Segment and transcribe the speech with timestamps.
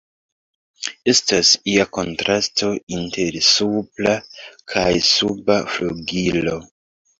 [1.11, 4.17] Estas ia kontrasto inter supra
[4.75, 6.61] kaj suba flugilo.